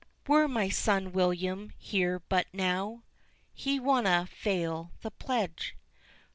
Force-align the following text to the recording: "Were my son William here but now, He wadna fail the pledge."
"Were 0.25 0.47
my 0.47 0.67
son 0.69 1.11
William 1.13 1.73
here 1.77 2.17
but 2.27 2.47
now, 2.51 3.03
He 3.53 3.79
wadna 3.79 4.25
fail 4.25 4.93
the 5.03 5.11
pledge." 5.11 5.75